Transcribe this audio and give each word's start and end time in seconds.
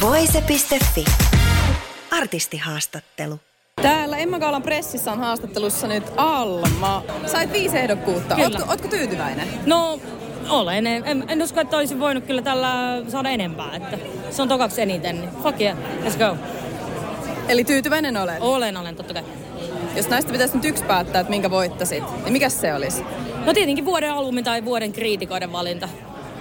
Voise.fi. 0.00 1.04
Artistihaastattelu. 2.10 3.40
Täällä 3.82 4.16
Emma 4.16 4.38
Gaalan 4.38 4.62
pressissä 4.62 5.12
on 5.12 5.18
haastattelussa 5.18 5.86
nyt 5.88 6.04
Alma. 6.16 7.02
Sait 7.26 7.52
viisi 7.52 7.78
ehdokkuutta. 7.78 8.34
Kyllä. 8.34 8.48
Ootko, 8.48 8.70
ootko 8.70 8.88
tyytyväinen? 8.88 9.48
No, 9.66 10.00
olen. 10.48 10.86
En, 10.86 11.24
en 11.28 11.42
usko, 11.42 11.60
että 11.60 11.76
olisin 11.76 12.00
voinut 12.00 12.24
kyllä 12.24 12.42
tällä 12.42 13.02
saada 13.08 13.28
enempää. 13.30 13.76
Että 13.76 13.98
se 14.30 14.42
on 14.42 14.48
tokaksi 14.48 14.82
eniten. 14.82 15.20
Niin 15.20 15.30
fuck 15.42 15.60
yeah, 15.60 15.78
let's 16.04 16.18
go. 16.18 16.36
Eli 17.48 17.64
tyytyväinen 17.64 18.16
olet? 18.16 18.36
Olen, 18.40 18.76
olen, 18.76 18.96
totta 18.96 19.14
kai. 19.14 19.24
Jos 19.96 20.08
näistä 20.08 20.32
pitäisi 20.32 20.54
nyt 20.54 20.64
yksi 20.64 20.84
päättää, 20.84 21.20
että 21.20 21.30
minkä 21.30 21.50
voittasit, 21.50 22.04
niin 22.24 22.32
mikä 22.32 22.48
se 22.48 22.74
olisi? 22.74 23.04
No 23.44 23.52
tietenkin 23.54 23.84
vuoden 23.84 24.12
albumi 24.12 24.42
tai 24.42 24.64
vuoden 24.64 24.92
kriitikoiden 24.92 25.52
valinta. 25.52 25.88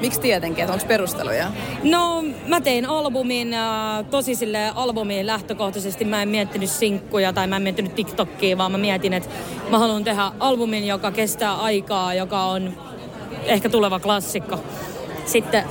Miksi 0.02 0.21
tietenkin, 0.21 0.71
onko 0.71 0.85
perusteluja? 0.88 1.52
No, 1.84 2.23
mä 2.48 2.62
tein 2.62 2.85
albumin, 2.85 3.53
äh, 3.53 4.05
tosi 4.12 4.35
sille 4.35 4.71
albumiin 4.76 5.27
lähtökohtaisesti. 5.27 6.05
Mä 6.05 6.21
en 6.21 6.30
miettinyt 6.30 6.70
sinkkuja 6.70 7.34
tai 7.34 7.48
mä 7.48 7.55
en 7.55 7.62
miettinyt 7.62 7.96
TikTokia, 7.96 8.57
vaan 8.57 8.71
mä 8.71 8.77
mietin, 8.77 9.13
että 9.13 9.29
mä 9.70 9.79
haluan 9.79 10.04
tehdä 10.04 10.32
albumin, 10.40 10.87
joka 10.87 11.12
kestää 11.12 11.55
aikaa, 11.55 12.13
joka 12.13 12.43
on 12.43 12.77
ehkä 13.43 13.70
tuleva 13.70 13.99
klassikko. 13.99 14.63
Sitten 15.26 15.63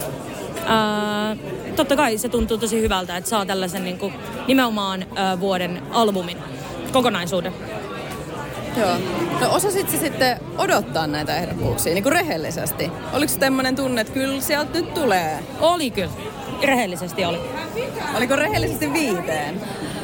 ää, 0.66 1.36
totta 1.76 1.96
kai 1.96 2.18
se 2.18 2.28
tuntuu 2.28 2.58
tosi 2.58 2.80
hyvältä, 2.80 3.16
että 3.16 3.30
saa 3.30 3.46
tällaisen 3.46 3.84
niin 3.84 3.98
kuin, 3.98 4.14
nimenomaan 4.46 5.06
ää, 5.14 5.40
vuoden 5.40 5.82
albumin 5.90 6.38
kokonaisuuden. 6.92 7.52
Joo. 8.78 8.96
No 9.40 9.54
osasit 9.54 9.90
sitten 9.90 10.40
odottaa 10.58 11.06
näitä 11.06 11.36
ehdokkuuksia 11.36 11.94
niin 11.94 12.02
kuin 12.02 12.12
rehellisesti? 12.12 12.90
Oliko 13.12 13.32
se 13.32 13.38
tämmöinen 13.38 13.76
tunne, 13.76 14.00
että 14.00 14.12
kyllä 14.12 14.40
sieltä 14.40 14.72
nyt 14.72 14.94
tulee? 14.94 15.38
Oli 15.60 15.90
kyllä. 15.90 16.10
Rehellisesti 16.62 17.24
oli. 17.24 17.40
Oliko 18.16 18.36
rehellisesti 18.36 18.92
viiteen? 18.92 19.60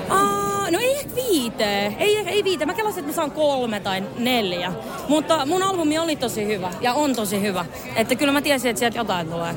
Aa, 0.08 0.70
no 0.70 0.78
ei 0.78 0.98
ehkä 0.98 1.14
viite. 1.14 1.86
Ei, 1.98 2.16
ei 2.16 2.44
viite. 2.44 2.66
Mä 2.66 2.74
kelasin, 2.74 2.98
että 2.98 3.10
mä 3.10 3.16
saan 3.16 3.30
kolme 3.30 3.80
tai 3.80 4.02
neljä. 4.18 4.72
Mutta 5.08 5.46
mun 5.46 5.62
albumi 5.62 5.98
oli 5.98 6.16
tosi 6.16 6.46
hyvä 6.46 6.70
ja 6.80 6.94
on 6.94 7.14
tosi 7.14 7.40
hyvä. 7.40 7.64
Että 7.96 8.14
kyllä 8.14 8.32
mä 8.32 8.42
tiesin, 8.42 8.70
että 8.70 8.78
sieltä 8.78 8.98
jotain 8.98 9.28
tulee. 9.28 9.54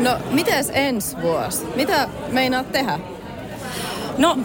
No, 0.00 0.16
mites 0.30 0.70
ensi 0.74 1.16
vuosi? 1.22 1.64
Mitä 1.76 2.08
meinaat 2.28 2.72
tehdä? 2.72 2.98
No, 4.18 4.38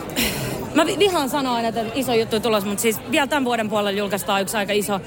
mä 0.76 0.86
vi- 0.86 1.00
vihaan 1.00 1.30
sanoa 1.30 1.56
aina, 1.56 1.68
että 1.68 1.82
iso 1.96 2.14
juttu 2.14 2.40
tulos, 2.40 2.66
mutta 2.66 2.82
siis 2.82 3.00
vielä 3.12 3.28
tämän 3.28 3.46
vuoden 3.46 3.70
puolella 3.70 3.92
julkaistaan 3.92 4.42
yksi 4.42 4.58
aika 4.58 4.74
iso, 4.74 5.02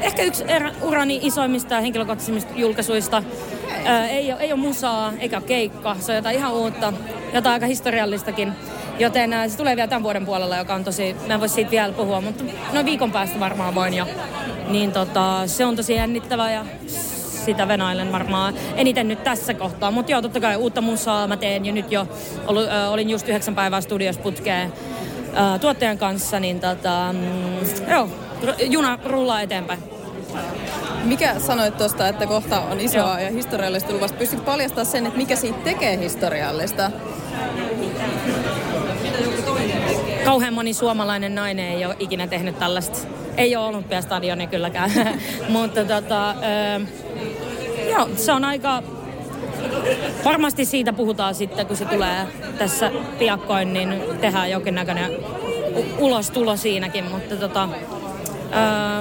ehkä 0.00 0.22
yksi 0.22 0.44
urani 0.82 1.20
isoimmista 1.22 1.80
henkilökohtaisimmista 1.80 2.52
julkaisuista. 2.56 3.22
Ää, 3.84 4.08
ei, 4.08 4.32
ole, 4.32 4.40
ei 4.40 4.52
ole 4.52 4.60
musaa, 4.60 5.12
eikä 5.18 5.36
ole 5.36 5.44
keikka, 5.44 5.96
se 6.00 6.12
on 6.12 6.16
jotain 6.16 6.36
ihan 6.36 6.52
uutta, 6.52 6.92
jotain 7.32 7.52
aika 7.52 7.66
historiallistakin. 7.66 8.52
Joten 8.98 9.32
ää, 9.32 9.48
se 9.48 9.56
tulee 9.56 9.76
vielä 9.76 9.88
tämän 9.88 10.02
vuoden 10.02 10.26
puolella, 10.26 10.56
joka 10.56 10.74
on 10.74 10.84
tosi, 10.84 11.16
mä 11.26 11.34
en 11.34 11.40
voi 11.40 11.48
siitä 11.48 11.70
vielä 11.70 11.92
puhua, 11.92 12.20
mutta 12.20 12.44
noin 12.72 12.86
viikon 12.86 13.12
päästä 13.12 13.40
varmaan 13.40 13.74
voin 13.74 13.94
jo. 13.94 14.06
Niin 14.68 14.92
tota, 14.92 15.46
se 15.46 15.64
on 15.64 15.76
tosi 15.76 15.94
jännittävää 15.94 16.52
ja 16.52 16.64
sitä 17.44 17.68
venailen 17.68 18.12
varmaan 18.12 18.54
eniten 18.76 19.08
nyt 19.08 19.24
tässä 19.24 19.54
kohtaa. 19.54 19.90
Mutta 19.90 20.12
joo, 20.12 20.22
totta 20.22 20.40
kai 20.40 20.56
uutta 20.56 20.80
musaa 20.80 21.28
mä 21.28 21.36
teen 21.36 21.66
jo 21.66 21.72
nyt 21.72 21.92
jo. 21.92 22.06
Olin 22.90 23.10
just 23.10 23.28
yhdeksän 23.28 23.54
päivää 23.54 23.80
studios 23.80 24.18
putkeen 24.18 24.72
tuottajan 25.60 25.98
kanssa, 25.98 26.40
niin 26.40 26.60
tota, 26.60 27.12
mm, 27.12 27.90
joo, 27.90 28.08
juna 28.60 28.98
rullaa 29.04 29.40
eteenpäin. 29.40 29.82
Mikä 31.04 31.38
sanoit 31.38 31.76
tuosta, 31.76 32.08
että 32.08 32.26
kohta 32.26 32.60
on 32.60 32.80
isoa 32.80 33.02
Joo. 33.02 33.18
ja 33.18 33.30
historiallista 33.30 33.92
luvasta? 33.92 34.18
Pystytkö 34.18 34.44
paljastaa 34.44 34.84
sen, 34.84 35.06
että 35.06 35.18
mikä 35.18 35.36
siitä 35.36 35.58
tekee 35.58 35.98
historiallista? 35.98 36.90
Kauhean 40.24 40.54
moni 40.54 40.74
suomalainen 40.74 41.34
nainen 41.34 41.66
ei 41.66 41.86
ole 41.86 41.96
ikinä 41.98 42.26
tehnyt 42.26 42.58
tällaista. 42.58 42.98
Ei 43.36 43.56
ole 43.56 43.66
olympiastadionia 43.66 44.46
kylläkään, 44.46 44.90
mutta 45.48 45.84
tota, 45.84 46.30
ö, 46.30 46.34
joo, 47.90 48.08
se 48.16 48.32
on 48.32 48.44
aika... 48.44 48.82
Varmasti 50.24 50.64
siitä 50.64 50.92
puhutaan 50.92 51.34
sitten, 51.34 51.66
kun 51.66 51.76
se 51.76 51.84
tulee 51.84 52.26
tässä 52.58 52.90
piakkoin, 53.18 53.72
niin 53.72 54.02
tehdään 54.20 54.50
jonkinnäköinen 54.50 55.10
u- 55.76 56.04
ulostulo 56.06 56.56
siinäkin, 56.56 57.04
mutta 57.04 57.36
tota, 57.36 57.68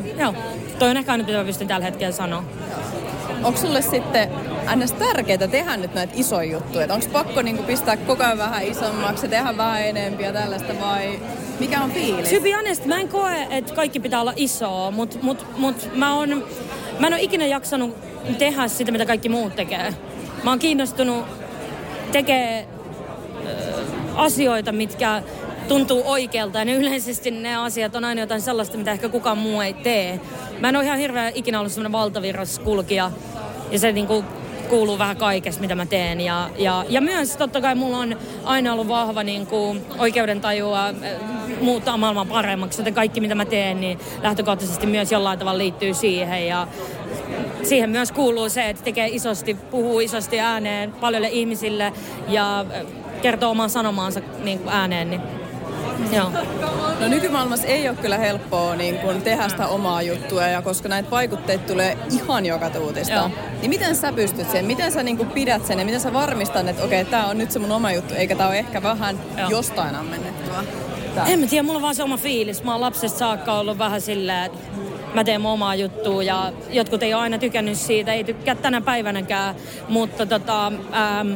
ö, 0.03 0.19
joo, 0.19 0.33
toi 0.79 0.89
on 0.89 0.97
ehkä 0.97 1.11
aina, 1.11 1.23
mitä 1.23 1.43
pystyn 1.43 1.67
tällä 1.67 1.85
hetkellä 1.85 2.11
sanoa. 2.11 2.43
Onko 3.43 3.59
sulle 3.59 3.81
sitten 3.81 4.29
ns. 4.75 4.91
tärkeää 4.91 5.47
tehdä 5.47 5.77
nyt 5.77 5.93
näitä 5.93 6.13
isoja 6.15 6.51
juttuja? 6.51 6.93
Onko 6.93 7.05
pakko 7.11 7.41
niinku 7.41 7.63
pistää 7.63 7.97
koko 7.97 8.23
ajan 8.23 8.37
vähän 8.37 8.63
isommaksi 8.63 9.25
ja 9.25 9.29
tehdä 9.29 9.57
vähän 9.57 9.81
enempiä 9.85 10.27
ja 10.27 10.33
tällaista 10.33 10.73
vai 10.81 11.19
mikä 11.59 11.81
on 11.81 11.91
fiilis? 11.91 12.29
To 12.29 12.41
be 12.41 12.51
honest, 12.51 12.85
mä 12.85 12.99
en 12.99 13.07
koe, 13.09 13.47
että 13.49 13.73
kaikki 13.73 13.99
pitää 13.99 14.21
olla 14.21 14.33
isoa, 14.35 14.91
mutta 14.91 15.17
mut, 15.21 15.45
mut 15.57 15.89
mä, 15.95 16.13
on, 16.13 16.43
mä 16.99 17.07
en 17.07 17.13
ole 17.13 17.21
ikinä 17.21 17.45
jaksanut 17.45 17.95
tehdä 18.37 18.67
sitä, 18.67 18.91
mitä 18.91 19.05
kaikki 19.05 19.29
muut 19.29 19.55
tekee. 19.55 19.93
Mä 20.43 20.49
oon 20.49 20.59
kiinnostunut 20.59 21.25
tekee 22.11 22.67
asioita, 24.15 24.71
mitkä 24.71 25.23
tuntuu 25.67 26.03
oikealta. 26.05 26.59
Ja 26.59 26.65
ne 26.65 26.73
yleisesti 26.73 27.31
ne 27.31 27.55
asiat 27.55 27.95
on 27.95 28.05
aina 28.05 28.21
jotain 28.21 28.41
sellaista, 28.41 28.77
mitä 28.77 28.91
ehkä 28.91 29.09
kukaan 29.09 29.37
muu 29.37 29.61
ei 29.61 29.73
tee. 29.73 30.19
Mä 30.59 30.69
en 30.69 30.75
ole 30.75 30.85
ihan 30.85 30.97
hirveän 30.97 31.31
ikinä 31.35 31.59
ollut 31.59 31.71
semmoinen 31.71 31.91
valtavirraskulkija. 31.91 33.11
Ja 33.71 33.79
se 33.79 33.91
niinku 33.91 34.23
kuuluu 34.69 34.97
vähän 34.97 35.17
kaikesta, 35.17 35.61
mitä 35.61 35.75
mä 35.75 35.85
teen. 35.85 36.21
Ja, 36.21 36.49
ja, 36.57 36.85
ja 36.89 37.01
myös 37.01 37.37
totta 37.37 37.61
kai 37.61 37.75
mulla 37.75 37.97
on 37.97 38.17
aina 38.43 38.73
ollut 38.73 38.87
vahva 38.87 39.23
niin 39.23 39.47
kuin, 39.47 39.85
oikeudentajua 39.97 40.83
muuttaa 41.61 41.97
maailman 41.97 42.27
paremmaksi. 42.27 42.81
Joten 42.81 42.93
kaikki, 42.93 43.21
mitä 43.21 43.35
mä 43.35 43.45
teen, 43.45 43.81
niin 43.81 43.99
lähtökohtaisesti 44.23 44.87
myös 44.87 45.11
jollain 45.11 45.39
tavalla 45.39 45.57
liittyy 45.57 45.93
siihen. 45.93 46.47
Ja 46.47 46.67
siihen 47.63 47.89
myös 47.89 48.11
kuuluu 48.11 48.49
se, 48.49 48.69
että 48.69 48.83
tekee 48.83 49.07
isosti, 49.07 49.53
puhuu 49.53 49.99
isosti 49.99 50.39
ääneen 50.39 50.91
paljolle 50.91 51.29
ihmisille 51.29 51.93
ja 52.27 52.59
äh, 52.59 52.85
kertoo 53.21 53.51
oman 53.51 53.69
sanomaansa 53.69 54.21
niin 54.43 54.59
kuin 54.59 54.73
ääneen. 54.73 55.09
Niin. 55.09 55.21
Joo. 56.11 56.31
No 56.99 57.07
nykymaailmassa 57.07 57.67
ei 57.67 57.89
ole 57.89 57.97
kyllä 57.97 58.17
helppoa 58.17 58.75
niin 58.75 58.97
kun 58.97 59.21
tehdä 59.21 59.49
sitä 59.49 59.67
omaa 59.67 60.01
juttua 60.01 60.47
ja 60.47 60.61
koska 60.61 60.89
näitä 60.89 61.11
vaikutteita 61.11 61.67
tulee 61.67 61.97
ihan 62.11 62.45
joka 62.45 62.69
tuutista. 62.69 63.13
Joo. 63.13 63.29
Niin 63.61 63.69
miten 63.69 63.95
sä 63.95 64.13
pystyt 64.13 64.51
sen? 64.51 64.65
Miten 64.65 64.91
sä 64.91 65.03
niin 65.03 65.17
kun 65.17 65.27
pidät 65.27 65.65
sen 65.65 65.79
ja 65.79 65.85
miten 65.85 65.99
sä 65.99 66.13
varmistat, 66.13 66.67
että 66.67 66.83
okei, 66.83 67.05
tää 67.05 67.27
on 67.27 67.37
nyt 67.37 67.51
se 67.51 67.59
mun 67.59 67.71
oma 67.71 67.91
juttu, 67.91 68.13
eikä 68.13 68.35
tää 68.35 68.47
ole 68.47 68.59
ehkä 68.59 68.83
vähän 68.83 69.19
Joo. 69.37 69.49
jostain 69.49 69.95
ammennettua? 69.95 70.63
Tää. 71.15 71.25
En 71.25 71.39
mä 71.39 71.47
tiedä, 71.47 71.63
mulla 71.63 71.77
on 71.77 71.81
vaan 71.81 71.95
se 71.95 72.03
oma 72.03 72.17
fiilis. 72.17 72.63
Mä 72.63 72.71
oon 72.71 72.81
lapsesta 72.81 73.19
saakka 73.19 73.53
ollut 73.53 73.77
vähän 73.77 74.01
silleen, 74.01 74.45
että 74.45 74.59
mä 75.13 75.23
teen 75.23 75.45
omaa 75.45 75.75
juttua 75.75 76.23
ja 76.23 76.51
jotkut 76.69 77.03
ei 77.03 77.13
ole 77.13 77.21
aina 77.21 77.37
tykännyt 77.37 77.77
siitä, 77.77 78.13
ei 78.13 78.23
tykkää 78.23 78.55
tänä 78.55 78.81
päivänäkään, 78.81 79.55
mutta 79.89 80.25
tota, 80.25 80.67
ähm, 80.67 81.33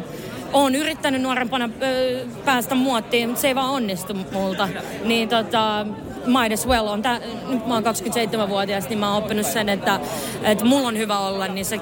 oon 0.53 0.75
yrittänyt 0.75 1.21
nuorempana 1.21 1.69
ö, 1.81 2.25
päästä 2.45 2.75
muottiin, 2.75 3.29
mutta 3.29 3.41
se 3.41 3.47
ei 3.47 3.55
vaan 3.55 3.69
onnistu 3.69 4.13
multa. 4.31 4.69
Niin 5.03 5.29
tota, 5.29 5.85
might 6.25 6.53
as 6.53 6.67
well. 6.67 6.87
On 6.87 7.01
tää, 7.01 7.19
nyt 7.47 7.67
mä 7.67 7.73
oon 7.73 7.83
27-vuotias, 7.83 8.89
niin 8.89 8.99
mä 8.99 9.13
oon 9.13 9.23
oppinut 9.23 9.45
sen, 9.45 9.69
että, 9.69 9.99
että 10.43 10.65
mulla 10.65 10.87
on 10.87 10.97
hyvä 10.97 11.19
olla, 11.19 11.47
niin 11.47 11.65
se, 11.65 11.79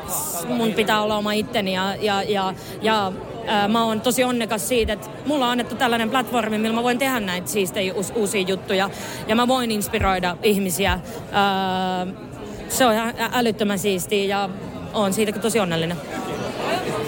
mun 0.47 0.73
pitää 0.73 1.01
olla 1.01 1.17
oma 1.17 1.31
itteni 1.31 1.73
ja, 1.73 1.95
ja, 1.95 2.23
ja, 2.23 2.53
ja 2.81 3.11
mä 3.67 3.85
oon 3.85 4.01
tosi 4.01 4.23
onnekas 4.23 4.67
siitä, 4.67 4.93
että 4.93 5.07
mulla 5.25 5.45
on 5.45 5.51
annettu 5.51 5.75
tällainen 5.75 6.09
platformi, 6.09 6.57
millä 6.57 6.75
mä 6.75 6.83
voin 6.83 6.97
tehdä 6.97 7.19
näitä 7.19 7.47
siistejä 7.47 7.93
uus, 7.93 8.13
uusia 8.15 8.41
juttuja 8.41 8.89
ja 9.27 9.35
mä 9.35 9.47
voin 9.47 9.71
inspiroida 9.71 10.37
ihmisiä. 10.43 10.99
Ää, 11.31 12.07
se 12.69 12.85
on 12.85 12.93
ihan 12.93 13.13
älyttömän 13.33 13.79
siistiä 13.79 14.25
ja 14.25 14.49
oon 14.93 15.13
siitä 15.13 15.31
tosi 15.39 15.59
onnellinen. 15.59 15.97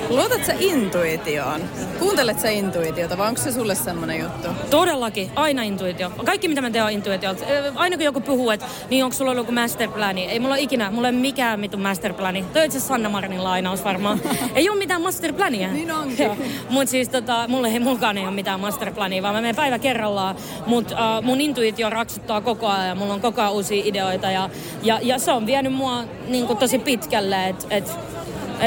Luotat 0.10 0.46
sä 0.46 0.54
intuitioon? 0.60 1.62
Kuuntelet 2.00 2.40
sä 2.40 2.50
intuitiota 2.50 3.18
vai 3.18 3.28
onko 3.28 3.42
se 3.42 3.52
sulle 3.52 3.76
semmoinen 3.76 4.20
juttu? 4.20 4.48
Todellakin, 4.70 5.32
aina 5.36 5.64
intuitio. 5.64 6.10
Kaikki 6.26 6.48
mitä 6.48 6.62
mä 6.62 6.72
teen 6.72 6.84
on 6.84 6.92
intuitio. 6.92 7.36
Aina 7.76 7.98
kun 7.98 8.06
joku 8.06 8.22
puhuu, 8.22 8.50
että 8.50 8.66
niin 8.90 9.04
onko 9.04 9.16
sulla 9.16 9.32
ollut 9.32 9.44
joku 9.44 9.52
masterplani, 9.52 10.26
ei 10.26 10.40
mulla 10.40 10.54
ole 10.54 10.62
ikinä, 10.62 10.92
mulla 10.92 11.08
ei 11.08 11.14
ole 11.14 11.22
mikään 11.22 11.60
mitun 11.60 11.82
masterplani. 11.82 12.46
Toi 12.54 12.62
on 12.62 12.66
itse 12.66 12.80
Sanna 12.80 13.10
Marinin 13.10 13.44
lainaus 13.44 13.84
varmaan. 13.84 14.22
ei 14.56 14.70
ole 14.70 14.78
mitään 14.78 15.02
masterplania. 15.02 15.72
Niin 15.72 15.92
onkin. 15.92 16.32
Mutta 16.70 16.92
siis 16.92 17.10
tota, 17.10 17.48
mulle 17.48 17.68
ei 17.68 17.80
mulkaan 17.80 18.18
ei 18.18 18.24
ole 18.24 18.36
mitään 18.36 18.60
masterplania, 18.60 19.22
vaan 19.22 19.36
mä 19.36 19.42
menen 19.42 19.56
päivä 19.56 19.80
kerrallaan. 19.80 20.36
Mutta 20.66 20.96
uh, 20.96 21.24
mun 21.24 21.42
intuitio 21.42 21.90
raksuttaa 21.90 22.42
koko 22.42 22.68
ajan 22.68 22.88
ja 22.88 22.96
mulla 22.96 23.14
on 23.14 23.22
koko 23.22 23.42
ajan 23.42 23.54
uusia 23.54 23.84
ideoita. 23.86 24.32
Ja, 24.32 24.50
ja, 24.84 25.00
ja 25.02 25.20
se 25.20 25.32
on 25.32 25.46
vienyt 25.46 25.74
mua 25.74 26.04
niin 26.28 26.58
tosi 26.58 26.80
pitkälle, 26.80 27.48
että 27.48 27.66
et, 27.70 27.84
et 27.88 28.12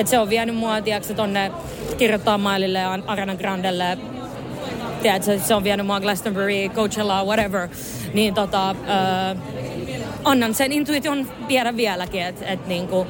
se 0.04 0.18
on 0.18 0.28
vienyt 0.28 0.56
mua, 0.56 0.80
tiedätkö, 0.80 1.14
tonne 1.14 1.52
kirjoittaa 1.98 2.38
Mailille 2.38 2.78
ja 2.78 2.98
Arena 3.06 3.36
Grandelle 3.36 3.98
tiedätkö, 5.02 5.38
se 5.38 5.54
on 5.54 5.64
vienyt 5.64 5.86
mua 5.86 6.00
Glastonbury, 6.00 6.68
Coachella, 6.68 7.24
whatever, 7.24 7.68
niin 8.14 8.34
tota, 8.34 8.70
äh, 8.70 8.76
annan 10.24 10.54
sen 10.54 10.72
intuition 10.72 11.28
viedä 11.48 11.76
vieläkin, 11.76 12.22
että 12.22 12.46
et 12.46 12.66
niinku, 12.66 13.06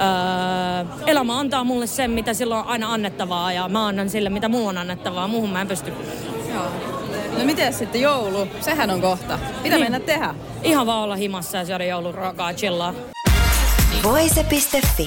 äh, 0.00 0.86
elämä 1.06 1.38
antaa 1.38 1.64
mulle 1.64 1.86
sen, 1.86 2.10
mitä 2.10 2.34
sillä 2.34 2.58
on 2.58 2.66
aina 2.66 2.92
annettavaa 2.92 3.52
ja 3.52 3.68
mä 3.68 3.86
annan 3.86 4.10
sille, 4.10 4.30
mitä 4.30 4.48
mulla 4.48 4.68
on 4.68 4.78
annettavaa. 4.78 5.28
Muuhun 5.28 5.50
mä 5.50 5.60
en 5.60 5.68
pysty. 5.68 5.92
Joo. 6.54 6.66
No 7.38 7.44
miten 7.44 7.72
sitten 7.72 8.00
joulu? 8.00 8.48
Sehän 8.60 8.90
on 8.90 9.00
kohta. 9.00 9.38
Mitä 9.62 9.76
niin. 9.76 9.84
mennä 9.84 10.00
tehdä? 10.00 10.34
Ihan 10.62 10.86
vaan 10.86 11.04
olla 11.04 11.16
himassa 11.16 11.58
ja 11.58 11.64
syödä 11.64 11.84
jouluruokaa, 11.84 12.52
chillaa. 12.52 12.94
Voise.fi. 14.02 15.06